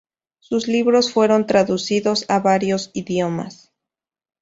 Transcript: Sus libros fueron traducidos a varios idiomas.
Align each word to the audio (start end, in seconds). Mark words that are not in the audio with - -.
Sus 0.39 0.67
libros 0.67 1.13
fueron 1.13 1.45
traducidos 1.45 2.25
a 2.27 2.39
varios 2.39 2.89
idiomas. 2.95 3.71